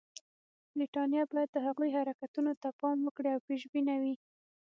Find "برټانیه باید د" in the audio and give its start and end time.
0.77-1.57